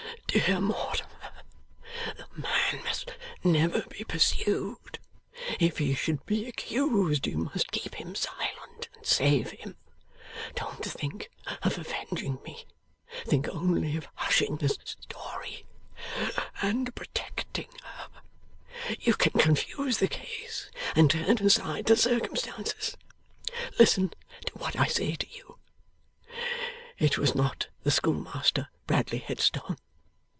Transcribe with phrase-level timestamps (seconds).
[0.33, 1.33] Dear Mortimer,
[2.15, 3.11] the man must
[3.43, 4.97] never be pursued.
[5.59, 9.75] If he should be accused, you must keep him silent and save him.
[10.55, 11.29] Don't think
[11.63, 12.63] of avenging me;
[13.25, 15.65] think only of hushing the story
[16.61, 18.07] and protecting her.
[19.01, 22.95] You can confuse the case, and turn aside the circumstances.
[23.77, 24.13] Listen
[24.45, 25.59] to what I say to you.
[26.97, 29.75] It was not the schoolmaster, Bradley Headstone.